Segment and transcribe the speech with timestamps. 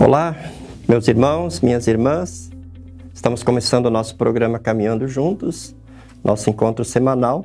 [0.00, 0.36] Olá,
[0.88, 2.50] meus irmãos, minhas irmãs.
[3.12, 5.74] Estamos começando o nosso programa Caminhando Juntos,
[6.22, 7.44] nosso encontro semanal,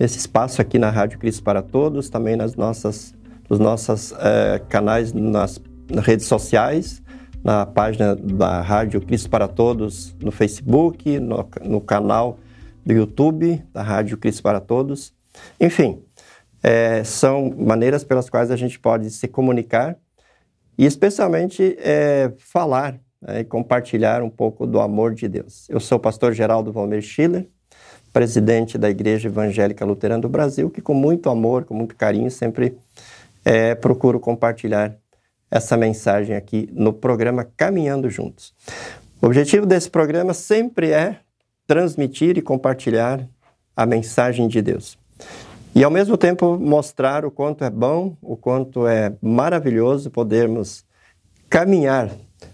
[0.00, 3.14] nesse espaço aqui na Rádio Cristo para Todos, também nas nossas,
[3.50, 5.60] nos nossos eh, canais nas,
[6.02, 7.02] redes sociais,
[7.44, 12.38] na página da Rádio Cristo para Todos no Facebook, no, no canal
[12.84, 15.12] do YouTube da Rádio Cristo para Todos.
[15.60, 16.02] Enfim,
[16.62, 19.98] eh, são maneiras pelas quais a gente pode se comunicar
[20.76, 25.68] e especialmente é, falar né, e compartilhar um pouco do amor de Deus.
[25.68, 27.48] Eu sou o pastor Geraldo Valmir Schiller,
[28.12, 32.76] presidente da Igreja Evangélica Luterana do Brasil, que com muito amor, com muito carinho, sempre
[33.44, 34.96] é, procuro compartilhar
[35.50, 38.54] essa mensagem aqui no programa Caminhando Juntos.
[39.20, 41.20] O objetivo desse programa sempre é
[41.66, 43.26] transmitir e compartilhar
[43.76, 44.98] a mensagem de Deus.
[45.74, 50.84] E ao mesmo tempo mostrar o quanto é bom, o quanto é maravilhoso podermos
[51.50, 52.10] caminhar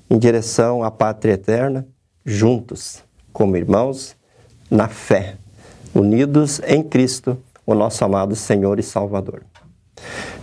[0.09, 1.87] em direção à pátria eterna
[2.25, 4.17] juntos, como irmãos,
[4.71, 5.37] na fé,
[5.95, 9.43] unidos em Cristo, o nosso amado Senhor e Salvador.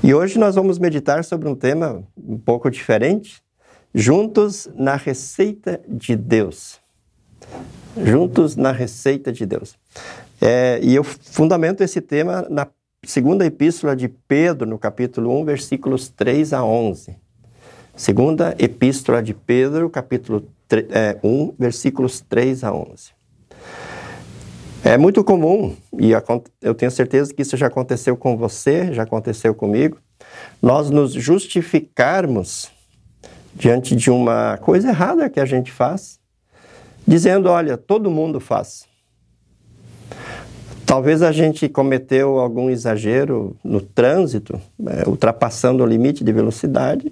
[0.03, 3.41] E hoje nós vamos meditar sobre um tema um pouco diferente,
[3.91, 6.79] juntos na receita de Deus.
[8.05, 9.75] Juntos na receita de Deus.
[10.41, 12.67] É, e eu fundamento esse tema na
[13.03, 17.15] segunda epístola de Pedro, no capítulo 1, versículos 3 a 11.
[17.95, 23.17] Segunda epístola de Pedro, capítulo 3, é, 1, versículos 3 a 11.
[24.83, 26.11] É muito comum, e
[26.61, 29.97] eu tenho certeza que isso já aconteceu com você, já aconteceu comigo,
[30.61, 32.71] nós nos justificarmos
[33.55, 36.19] diante de uma coisa errada que a gente faz,
[37.07, 38.85] dizendo: olha, todo mundo faz.
[40.87, 47.11] Talvez a gente cometeu algum exagero no trânsito, né, ultrapassando o limite de velocidade,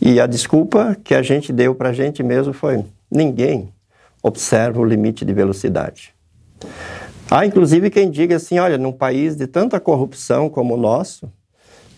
[0.00, 3.72] e a desculpa que a gente deu para a gente mesmo foi: ninguém
[4.22, 6.14] observa o limite de velocidade.
[7.28, 11.28] Há inclusive quem diga assim: olha, num país de tanta corrupção como o nosso,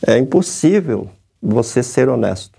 [0.07, 2.59] é impossível você ser honesto.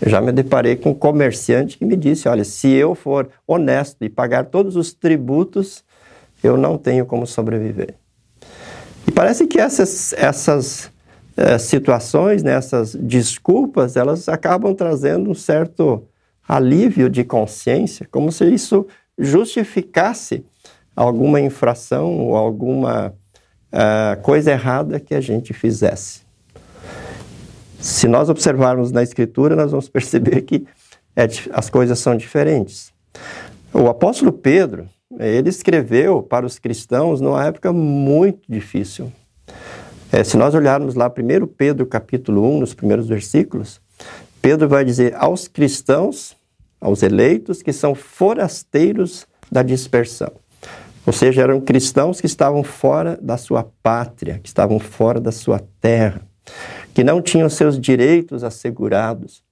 [0.00, 4.02] Eu já me deparei com um comerciante que me disse: olha, se eu for honesto
[4.02, 5.84] e pagar todos os tributos
[6.42, 7.94] eu não tenho como sobreviver.
[9.06, 10.90] E parece que essas, essas
[11.36, 16.04] é, situações, né, essas desculpas, elas acabam trazendo um certo
[16.46, 18.86] alívio de consciência, como se isso
[19.18, 20.44] justificasse
[20.94, 23.14] alguma infração ou alguma
[23.72, 26.20] uh, coisa errada que a gente fizesse.
[27.80, 30.66] Se nós observarmos na Escritura, nós vamos perceber que
[31.16, 32.92] é, as coisas são diferentes.
[33.72, 34.88] O apóstolo Pedro,
[35.18, 39.12] ele escreveu para os cristãos numa época muito difícil.
[40.10, 43.80] É, se nós olharmos lá 1 Pedro capítulo 1, nos primeiros versículos,
[44.40, 46.36] Pedro vai dizer aos cristãos,
[46.80, 50.32] aos eleitos, que são forasteiros da dispersão.
[51.06, 55.60] Ou seja, eram cristãos que estavam fora da sua pátria, que estavam fora da sua
[55.80, 56.22] terra,
[56.94, 59.42] que não tinham seus direitos assegurados,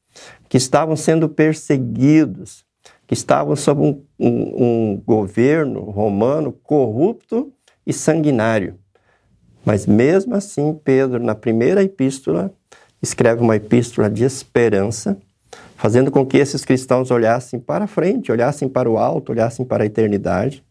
[0.49, 2.65] que estavam sendo perseguidos,
[3.11, 7.53] que estavam sob um, um, um governo romano corrupto
[7.85, 8.79] e sanguinário.
[9.65, 12.53] Mas mesmo assim, Pedro, na primeira epístola,
[13.03, 15.19] escreve uma epístola de esperança,
[15.75, 19.87] fazendo com que esses cristãos olhassem para frente, olhassem para o alto, olhassem para a
[19.87, 20.63] eternidade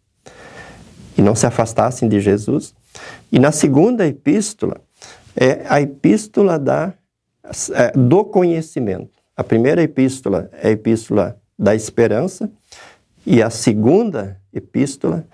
[1.17, 2.73] e não se afastassem de Jesus.
[3.29, 4.79] E na segunda epístola,
[5.35, 6.93] é a epístola da,
[7.73, 9.19] é, do conhecimento.
[9.35, 12.49] A primeira epístola é a epístola da esperança,
[13.25, 15.27] e a segunda epístola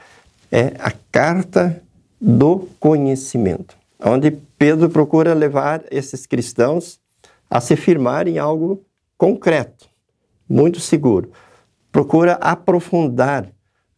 [0.52, 1.84] é a carta
[2.20, 7.00] do conhecimento, onde Pedro procura levar esses cristãos
[7.48, 8.84] a se firmar em algo
[9.16, 9.88] concreto,
[10.50, 11.32] muito seguro.
[11.92, 13.48] Procura aprofundar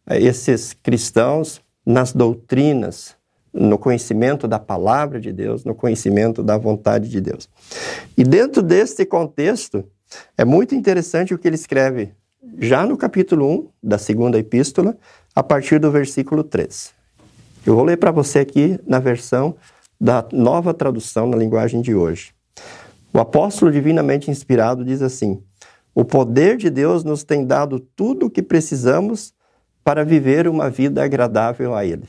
[0.06, 3.16] eh, esses cristãos nas doutrinas,
[3.52, 7.48] no conhecimento da palavra de Deus, no conhecimento da vontade de Deus.
[8.16, 9.82] E dentro deste contexto,
[10.36, 12.12] é muito interessante o que ele escreve
[12.58, 14.96] já no capítulo 1 da segunda epístola,
[15.34, 16.92] a partir do versículo 3.
[17.66, 19.56] Eu vou ler para você aqui na versão
[20.00, 22.32] da nova tradução na linguagem de hoje.
[23.12, 25.42] O apóstolo divinamente inspirado diz assim:
[25.94, 29.32] O poder de Deus nos tem dado tudo o que precisamos
[29.82, 32.08] para viver uma vida agradável a Ele.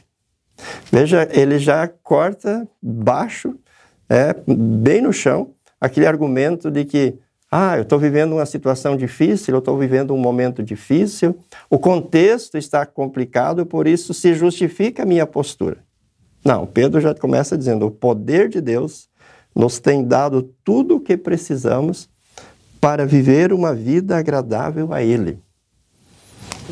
[0.92, 3.56] Veja, ele já corta baixo,
[4.10, 7.18] é, bem no chão, aquele argumento de que
[7.52, 11.38] ah, eu estou vivendo uma situação difícil, eu estou vivendo um momento difícil,
[11.70, 15.78] o contexto está complicado, por isso se justifica a minha postura.
[16.46, 19.10] Não, Pedro já começa dizendo: o poder de Deus
[19.56, 22.08] nos tem dado tudo o que precisamos
[22.80, 25.40] para viver uma vida agradável a Ele.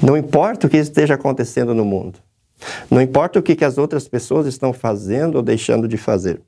[0.02, 2.20] Não importa o que esteja acontecendo no mundo.
[2.90, 6.42] Não importa o que, as outras pessoas estão fazendo ou deixando de fazer.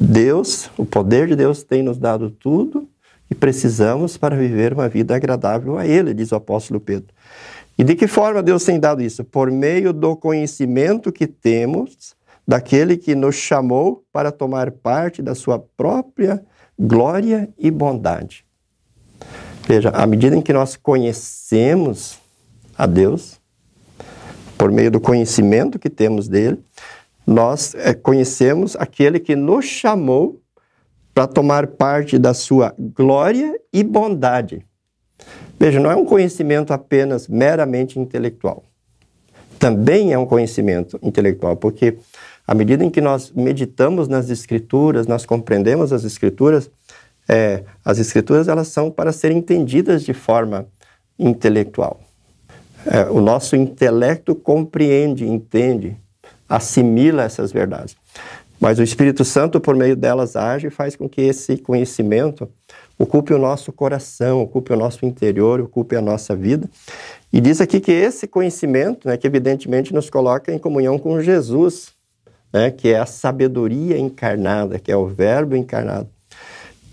[0.00, 2.88] Deus, o poder de Deus tem nos dado tudo
[3.30, 7.08] e precisamos para viver uma vida agradável a Ele, diz o apóstolo Pedro.
[7.78, 9.22] E de que forma Deus tem dado isso?
[9.22, 12.16] Por meio do conhecimento que temos
[12.46, 16.42] daquele que nos chamou para tomar parte da sua própria
[16.78, 18.44] glória e bondade.
[19.66, 22.18] Veja, à medida em que nós conhecemos
[22.76, 23.38] a Deus,
[24.56, 26.58] por meio do conhecimento que temos dele,
[27.26, 30.40] nós é, conhecemos aquele que nos chamou
[31.18, 34.64] para tomar parte da sua glória e bondade.
[35.58, 38.62] Veja, não é um conhecimento apenas meramente intelectual.
[39.58, 41.98] Também é um conhecimento intelectual, porque
[42.46, 46.70] à medida em que nós meditamos nas Escrituras, nós compreendemos as Escrituras,
[47.28, 50.68] é, as Escrituras elas são para serem entendidas de forma
[51.18, 52.00] intelectual.
[52.86, 55.96] É, o nosso intelecto compreende, entende,
[56.48, 57.96] assimila essas verdades.
[58.60, 62.48] Mas o Espírito Santo, por meio delas, age e faz com que esse conhecimento
[62.98, 66.68] ocupe o nosso coração, ocupe o nosso interior, ocupe a nossa vida.
[67.32, 71.92] E diz aqui que esse conhecimento, né, que evidentemente nos coloca em comunhão com Jesus,
[72.52, 76.08] né, que é a sabedoria encarnada, que é o Verbo encarnado.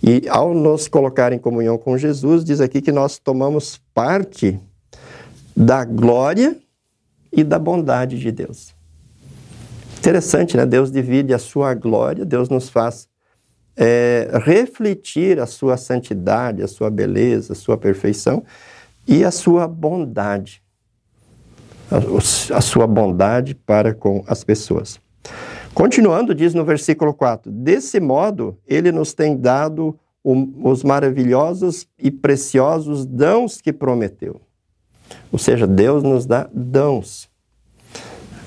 [0.03, 4.59] E ao nos colocar em comunhão com Jesus, diz aqui que nós tomamos parte
[5.57, 6.55] da glória
[7.31, 8.74] e da bondade de Deus.
[10.05, 10.67] Interessante, né?
[10.67, 13.09] Deus divide a sua glória, Deus nos faz
[13.75, 18.43] é, refletir a sua santidade, a sua beleza, a sua perfeição
[19.07, 20.61] e a sua bondade.
[21.89, 24.99] A, a sua bondade para com as pessoas.
[25.73, 32.11] Continuando, diz no versículo 4: Desse modo, ele nos tem dado o, os maravilhosos e
[32.11, 34.39] preciosos dons que prometeu.
[35.31, 37.27] Ou seja, Deus nos dá dons.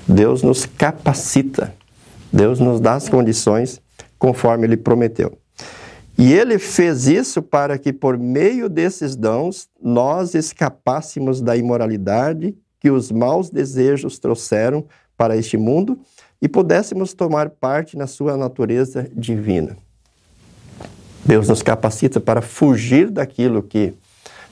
[0.09, 1.75] Deus nos capacita,
[2.33, 3.79] Deus nos dá as condições
[4.17, 5.37] conforme Ele prometeu.
[6.17, 12.89] E Ele fez isso para que, por meio desses dons, nós escapássemos da imoralidade que
[12.89, 14.83] os maus desejos trouxeram
[15.15, 15.99] para este mundo
[16.41, 19.77] e pudéssemos tomar parte na sua natureza divina.
[21.23, 23.93] Deus nos capacita para fugir daquilo que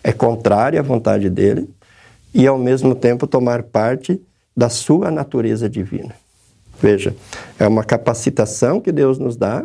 [0.04, 1.68] é contrário à vontade dele
[2.32, 4.22] e, ao mesmo tempo, tomar parte
[4.58, 6.16] da sua natureza divina.
[6.82, 7.16] Veja,
[7.60, 9.64] é uma capacitação que Deus nos dá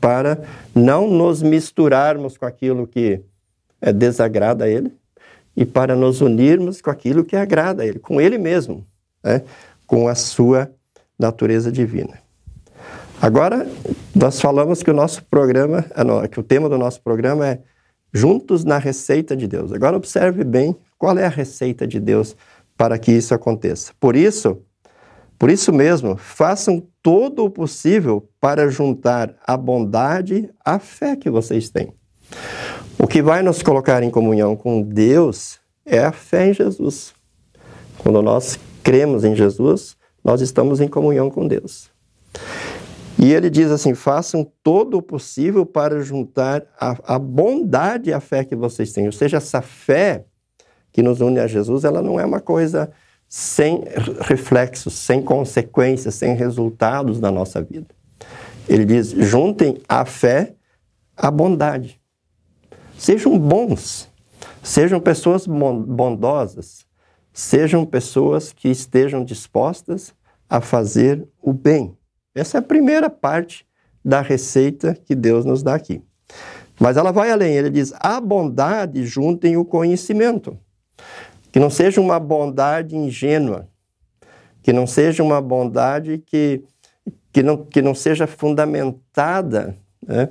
[0.00, 0.42] para
[0.74, 3.20] não nos misturarmos com aquilo que
[3.80, 4.90] é, desagrada a Ele
[5.54, 8.86] e para nos unirmos com aquilo que agrada a Ele, com Ele mesmo,
[9.22, 9.42] né?
[9.86, 10.70] com a sua
[11.18, 12.18] natureza divina.
[13.20, 13.68] Agora,
[14.14, 17.58] nós falamos que o nosso programa, ah, que o tema do nosso programa é
[18.12, 19.72] Juntos na Receita de Deus.
[19.72, 22.34] Agora, observe bem qual é a receita de Deus
[22.80, 23.92] para que isso aconteça.
[24.00, 24.62] Por isso,
[25.38, 31.68] por isso mesmo, façam todo o possível para juntar a bondade à fé que vocês
[31.68, 31.92] têm.
[32.98, 37.12] O que vai nos colocar em comunhão com Deus é a fé em Jesus.
[37.98, 39.94] Quando nós cremos em Jesus,
[40.24, 41.90] nós estamos em comunhão com Deus.
[43.18, 48.42] E ele diz assim: façam todo o possível para juntar a, a bondade à fé
[48.42, 49.04] que vocês têm.
[49.04, 50.24] Ou seja, essa fé
[50.92, 52.90] que nos une a Jesus, ela não é uma coisa
[53.28, 53.84] sem
[54.22, 57.94] reflexos, sem consequências, sem resultados na nossa vida.
[58.68, 60.54] Ele diz: juntem a fé
[61.16, 62.00] à bondade.
[62.98, 64.10] Sejam bons,
[64.62, 66.84] sejam pessoas bondosas,
[67.32, 70.12] sejam pessoas que estejam dispostas
[70.48, 71.96] a fazer o bem.
[72.34, 73.64] Essa é a primeira parte
[74.04, 76.02] da receita que Deus nos dá aqui.
[76.78, 80.58] Mas ela vai além, ele diz: a bondade juntem o conhecimento.
[81.52, 83.68] Que não seja uma bondade ingênua,
[84.62, 86.62] que não seja uma bondade que,
[87.32, 89.76] que, não, que não seja fundamentada
[90.06, 90.28] né,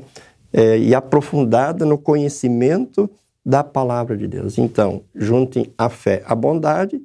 [0.53, 3.09] é, e aprofundada no conhecimento
[3.45, 4.57] da palavra de Deus.
[4.57, 7.01] Então, juntem a fé à bondade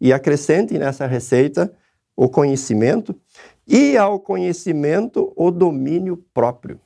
[0.00, 1.72] e acrescentem nessa receita
[2.16, 3.14] o conhecimento
[3.66, 6.80] e ao conhecimento o domínio próprio.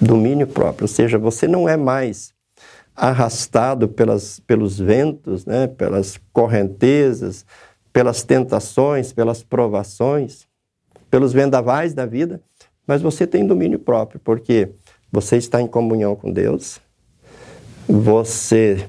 [0.00, 2.34] Domínio próprio, ou seja, você não é mais
[2.94, 7.44] arrastado pelas, pelos ventos, né, pelas correntezas,
[7.92, 10.46] pelas tentações, pelas provações,
[11.10, 12.40] pelos vendavais da vida,
[12.86, 14.70] mas você tem domínio próprio, porque
[15.10, 16.80] você está em comunhão com Deus,
[17.86, 18.88] você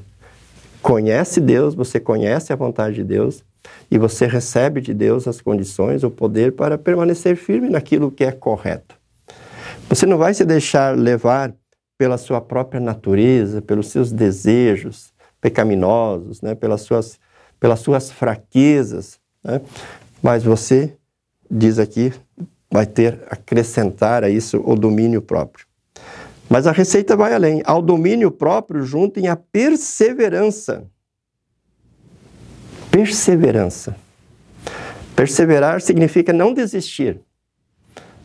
[0.81, 3.43] conhece Deus, você conhece a vontade de Deus
[3.89, 8.31] e você recebe de Deus as condições, o poder para permanecer firme naquilo que é
[8.31, 8.95] correto.
[9.89, 11.53] Você não vai se deixar levar
[11.97, 16.55] pela sua própria natureza, pelos seus desejos pecaminosos, né?
[16.55, 17.19] pelas, suas,
[17.59, 19.19] pelas suas fraquezas.
[19.43, 19.61] Né?
[20.21, 20.95] Mas você,
[21.49, 22.13] diz aqui,
[22.71, 25.65] vai ter acrescentar a isso o domínio próprio.
[26.49, 27.61] Mas a receita vai além.
[27.65, 30.85] Ao domínio próprio, juntem a perseverança.
[32.89, 33.95] Perseverança.
[35.15, 37.19] Perseverar significa não desistir.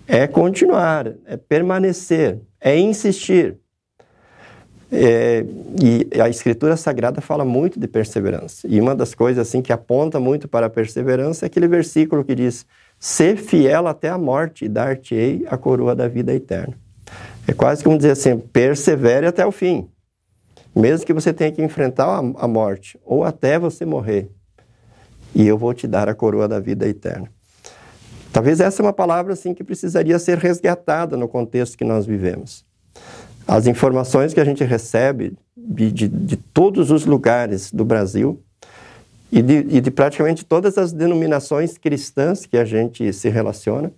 [0.06, 3.56] É continuar, é permanecer, é insistir.
[4.90, 5.44] É,
[5.82, 8.66] e a Escritura Sagrada fala muito de perseverança.
[8.66, 12.34] E uma das coisas assim que aponta muito para a perseverança é aquele versículo que
[12.34, 12.66] diz:
[12.98, 16.74] Ser fiel até a morte e dar-te-ei a coroa da vida eterna.
[17.46, 19.88] É quase como dizer assim: persevere até o fim.
[20.74, 24.30] Mesmo que você tenha que enfrentar a, morte, ou até você morrer,
[25.34, 27.28] e eu vou te dar a coroa da vida eterna.
[28.32, 32.64] Talvez essa é uma palavra assim que precisaria ser resgatada no contexto que nós vivemos.
[33.46, 38.42] As informações que a gente recebe de, de, de todos os lugares do Brasil
[39.32, 43.92] e de, e de praticamente todas as denominações cristãs que a gente se relaciona,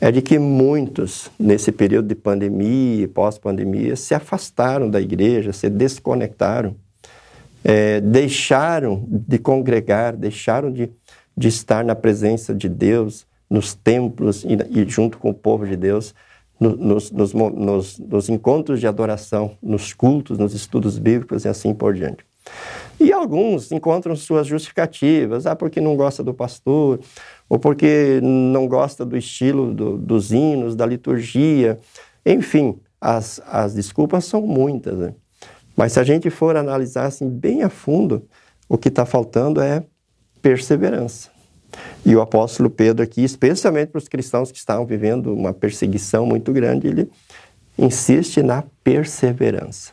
[0.00, 5.68] é de que muitos, nesse período de pandemia e pós-pandemia, se afastaram da igreja, se
[5.68, 6.76] desconectaram,
[7.64, 10.88] é, deixaram de congregar, deixaram de,
[11.36, 15.76] de estar na presença de Deus, nos templos e, e junto com o povo de
[15.76, 16.14] Deus,
[16.60, 21.74] no, nos, nos, nos, nos encontros de adoração, nos cultos, nos estudos bíblicos e assim
[21.74, 22.24] por diante.
[23.00, 26.98] E alguns encontram suas justificativas, ah, porque não gosta do pastor,
[27.48, 31.78] ou porque não gosta do estilo do, dos hinos, da liturgia.
[32.26, 34.98] Enfim, as, as desculpas são muitas.
[34.98, 35.14] Né?
[35.76, 38.26] Mas se a gente for analisar assim, bem a fundo,
[38.68, 39.84] o que está faltando é
[40.42, 41.30] perseverança.
[42.04, 46.52] E o apóstolo Pedro aqui, especialmente para os cristãos que estavam vivendo uma perseguição muito
[46.52, 47.10] grande, ele
[47.76, 49.92] insiste na perseverança.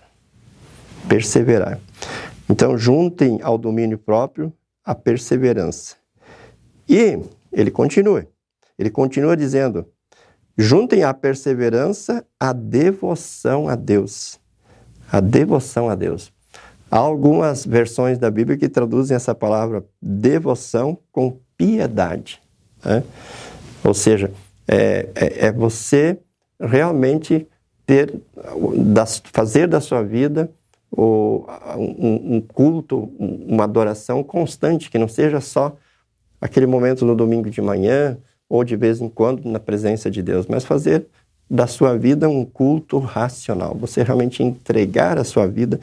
[1.08, 1.79] Perseverar.
[2.50, 4.51] Então, juntem ao domínio próprio
[4.84, 5.96] a perseverança.
[6.88, 7.20] E
[7.51, 8.25] ele continua.
[8.77, 9.86] Ele continua dizendo:
[10.58, 14.39] juntem à perseverança a devoção a Deus.
[15.12, 16.34] A devoção a Deus.
[16.89, 22.41] Há algumas versões da Bíblia que traduzem essa palavra devoção com piedade.
[22.83, 23.03] Né?
[23.83, 24.31] Ou seja,
[24.67, 26.17] é, é, é, você
[26.59, 27.47] realmente
[27.85, 28.13] ter,
[28.77, 30.50] das, fazer da sua vida
[30.91, 31.45] o,
[31.77, 35.75] um, um, culto, uma adoração constante, que não seja só
[36.39, 38.17] aquele momento no domingo de manhã
[38.50, 41.05] ou de vez em quando na presença de Deus, mas fazer
[41.50, 43.75] da sua vida um culto racional.
[43.75, 45.79] Você realmente entregar a sua vida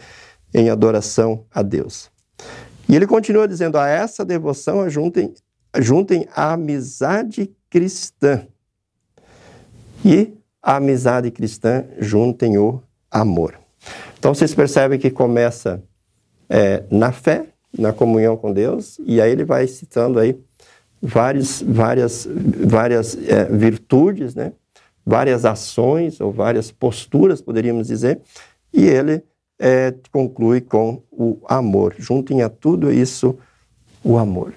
[0.52, 2.10] em adoração a Deus.
[2.88, 5.32] E ele continua dizendo: a essa devoção juntem
[5.80, 8.46] juntem a amizade cristã.
[10.04, 13.58] E a amizade cristã juntem o amor.
[14.18, 15.82] Então vocês percebem que começa
[16.48, 20.38] é, na fé, na comunhão com Deus, e aí ele vai citando aí
[21.00, 24.52] várias, várias, várias é, virtudes, né?
[25.04, 28.20] várias ações ou várias posturas, poderíamos dizer,
[28.72, 29.22] e ele
[29.58, 31.94] é, conclui com o amor.
[31.98, 33.36] Juntem a tudo isso
[34.04, 34.54] o amor.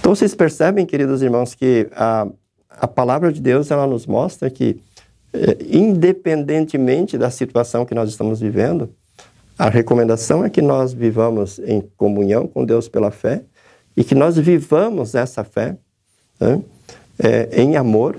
[0.00, 2.26] Então vocês percebem, queridos irmãos, que a,
[2.68, 4.80] a palavra de Deus ela nos mostra que,
[5.32, 8.92] eh, independentemente da situação que nós estamos vivendo,
[9.58, 13.44] a recomendação é que nós vivamos em comunhão com Deus pela fé
[13.94, 15.76] e que nós vivamos essa fé
[16.40, 16.62] né,
[17.18, 18.18] é, em amor.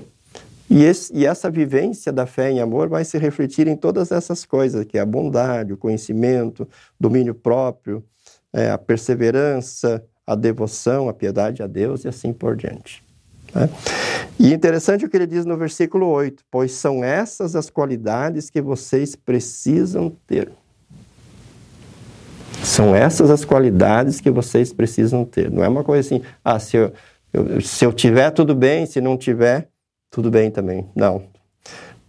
[0.70, 4.44] E, esse, e, essa vivência da fé em amor vai se refletir em todas essas
[4.44, 8.04] coisas, que é a bondade, o conhecimento, domínio próprio,
[8.52, 10.00] é, a perseverança,
[10.32, 13.02] a devoção, a piedade a Deus e assim por diante.
[13.54, 13.68] Né?
[14.38, 18.60] E interessante o que ele diz no versículo 8: Pois são essas as qualidades que
[18.60, 20.50] vocês precisam ter.
[22.62, 25.50] São essas as qualidades que vocês precisam ter.
[25.50, 26.92] Não é uma coisa assim, ah, se eu,
[27.32, 29.68] eu, se eu tiver, tudo bem, se não tiver,
[30.10, 30.88] tudo bem também.
[30.94, 31.24] Não.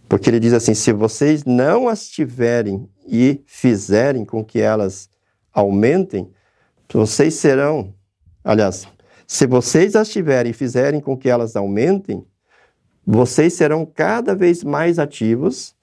[0.08, 5.08] Porque ele diz assim: se vocês não as tiverem e fizerem com que elas
[5.52, 6.30] aumentem,
[6.92, 7.93] vocês serão
[8.44, 8.86] Aliás,
[9.26, 12.24] se vocês as tiverem e fizerem com que elas aumentem,
[13.06, 15.74] vocês serão cada vez mais ativos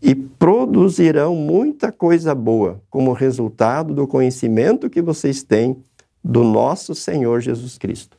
[0.00, 5.76] e produzirão muita coisa boa como resultado do conhecimento que vocês têm
[6.22, 8.16] do nosso Senhor Jesus Cristo.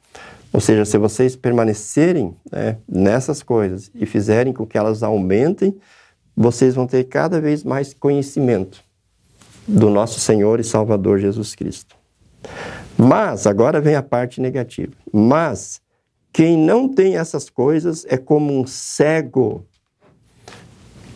[0.51, 5.75] Ou seja, se vocês permanecerem né, nessas coisas e fizerem com que elas aumentem,
[6.35, 8.83] vocês vão ter cada vez mais conhecimento
[9.67, 11.95] do nosso Senhor e Salvador Jesus Cristo.
[12.97, 14.93] Mas, agora vem a parte negativa.
[15.13, 15.79] Mas,
[16.33, 19.65] quem não tem essas coisas é como um cego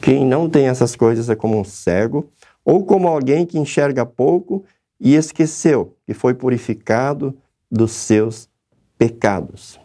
[0.01, 2.27] Quem não tem essas coisas é como um cego,
[2.65, 4.63] ou como alguém que enxerga pouco
[4.99, 7.35] e esqueceu que foi purificado
[7.71, 8.49] dos seus
[8.97, 9.79] pecados.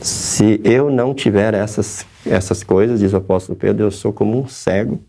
[0.00, 4.46] Se eu não tiver essas, essas coisas, diz o apóstolo Pedro, eu sou como um
[4.46, 5.00] cego,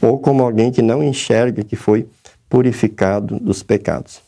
[0.00, 2.06] ou como alguém que não enxerga que foi
[2.48, 4.25] purificado dos pecados.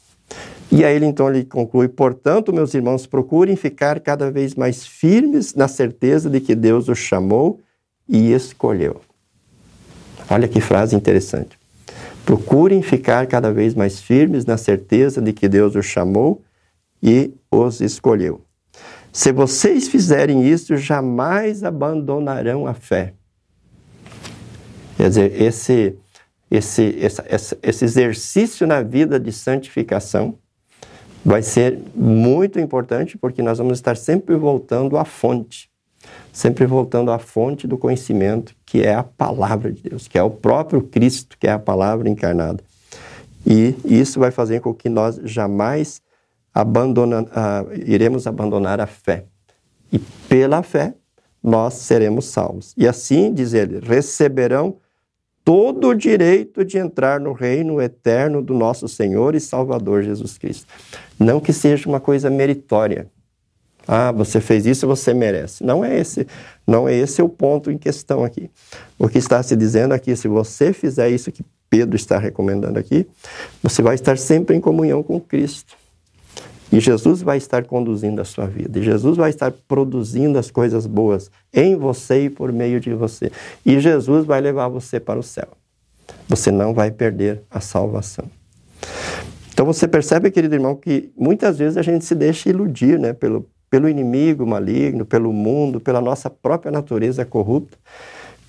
[0.70, 5.54] E aí ele então ele conclui: portanto, meus irmãos, procurem ficar cada vez mais firmes
[5.54, 7.60] na certeza de que Deus os chamou
[8.08, 9.00] e escolheu.
[10.30, 11.58] Olha que frase interessante.
[12.24, 16.42] Procurem ficar cada vez mais firmes na certeza de que Deus os chamou
[17.02, 18.42] e os escolheu.
[19.10, 23.14] Se vocês fizerem isso, jamais abandonarão a fé.
[24.98, 25.96] Quer dizer, esse,
[26.50, 30.38] esse, esse, esse exercício na vida de santificação
[31.24, 35.70] vai ser muito importante porque nós vamos estar sempre voltando à fonte,
[36.32, 40.30] sempre voltando à fonte do conhecimento, que é a palavra de Deus, que é o
[40.30, 42.62] próprio Cristo, que é a palavra encarnada.
[43.46, 46.00] E isso vai fazer com que nós jamais
[46.52, 49.24] abandona, uh, iremos abandonar a fé.
[49.92, 49.98] E
[50.28, 50.94] pela fé
[51.42, 52.74] nós seremos salvos.
[52.76, 54.76] E assim, diz ele, receberão
[55.48, 60.66] todo o direito de entrar no reino eterno do nosso Senhor e Salvador Jesus Cristo.
[61.18, 63.08] Não que seja uma coisa meritória.
[63.86, 65.64] Ah, você fez isso, você merece.
[65.64, 66.26] Não é esse,
[66.66, 68.50] não é esse o ponto em questão aqui.
[68.98, 73.06] O que está se dizendo aqui, se você fizer isso que Pedro está recomendando aqui,
[73.62, 75.78] você vai estar sempre em comunhão com Cristo.
[76.70, 78.78] E Jesus vai estar conduzindo a sua vida.
[78.78, 83.32] E Jesus vai estar produzindo as coisas boas em você e por meio de você.
[83.64, 85.48] E Jesus vai levar você para o céu.
[86.28, 88.26] Você não vai perder a salvação.
[89.52, 93.48] Então você percebe, querido irmão, que muitas vezes a gente se deixa iludir né, pelo,
[93.70, 97.76] pelo inimigo maligno, pelo mundo, pela nossa própria natureza corrupta.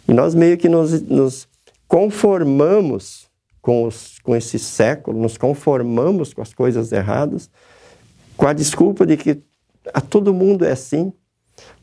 [0.08, 1.48] E nós meio que nos, nos
[1.88, 3.28] conformamos
[3.62, 7.50] com, os, com esse século, nos conformamos com as coisas erradas
[8.40, 9.38] com a desculpa de que
[9.94, 11.12] a todo mundo é assim,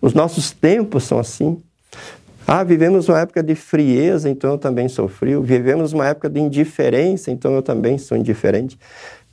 [0.00, 1.62] os nossos tempos são assim.
[2.46, 5.42] Ah, vivemos uma época de frieza, então eu também sou frio.
[5.42, 8.78] Vivemos uma época de indiferença, então eu também sou indiferente.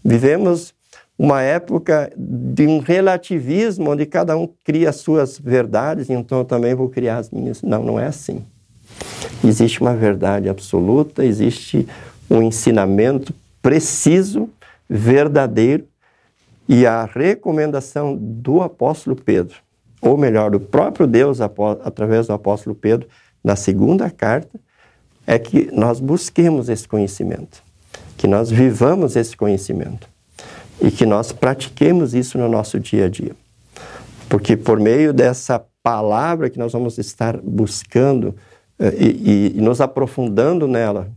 [0.03, 0.73] Vivemos
[1.17, 6.75] uma época de um relativismo, onde cada um cria as suas verdades, então eu também
[6.75, 7.61] vou criar as minhas.
[7.61, 8.43] Não, não é assim.
[9.41, 11.87] Existe uma verdade absoluta, existe
[12.29, 14.49] um ensinamento preciso,
[14.89, 15.85] verdadeiro,
[16.67, 19.55] e a recomendação do apóstolo Pedro,
[20.01, 23.07] ou melhor, do próprio Deus através do apóstolo Pedro,
[23.43, 24.59] na segunda carta,
[25.25, 27.63] é que nós busquemos esse conhecimento,
[28.17, 30.07] que nós vivamos esse conhecimento
[30.81, 33.35] e que nós pratiquemos isso no nosso dia a dia.
[34.27, 38.35] Porque por meio dessa palavra que nós vamos estar buscando
[38.79, 41.09] eh, e, e, e nos aprofundando nela,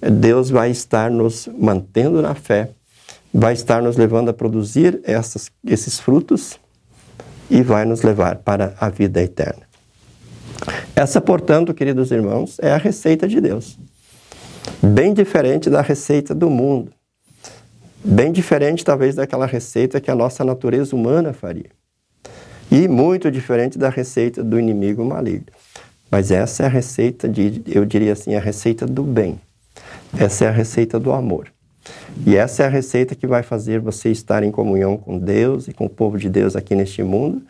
[0.00, 2.70] Deus vai estar nos mantendo na fé
[3.32, 6.58] vai estar nos levando a produzir essas, esses frutos
[7.50, 9.62] e vai nos levar para a vida eterna.
[10.94, 13.78] Essa, portanto, queridos irmãos, é a receita de Deus.
[14.82, 16.92] Bem diferente da receita do mundo.
[18.04, 21.70] Bem diferente, talvez, daquela receita que a nossa natureza humana faria.
[22.70, 25.46] E muito diferente da receita do inimigo maligno.
[26.10, 29.40] Mas essa é a receita de, eu diria assim, a receita do bem.
[30.18, 31.48] Essa é a receita do amor.
[32.26, 35.72] E essa é a receita que vai fazer você estar em comunhão com Deus e
[35.72, 37.42] com o povo de Deus aqui neste mundo,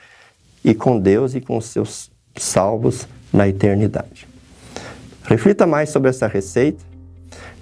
[0.65, 4.27] e com Deus e com os seus salvos na eternidade.
[5.25, 6.83] Reflita mais sobre essa receita.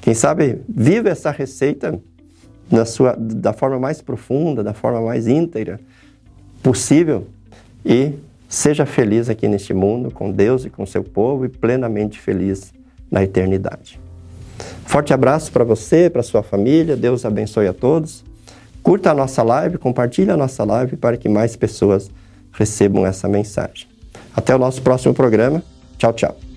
[0.01, 2.01] Quem sabe viva essa receita
[2.71, 5.81] na sua, da forma mais profunda, da forma mais íntegra
[6.63, 7.27] possível
[7.85, 8.15] e
[8.49, 12.73] seja feliz aqui neste mundo com Deus e com seu povo e plenamente feliz
[13.11, 14.01] na eternidade.
[14.91, 16.97] Forte abraço para você, para sua família.
[16.97, 18.25] Deus abençoe a todos.
[18.83, 22.11] Curta a nossa live, compartilhe a nossa live para que mais pessoas
[22.51, 23.87] recebam essa mensagem.
[24.35, 25.63] Até o nosso próximo programa.
[25.97, 26.50] Tchau, tchau.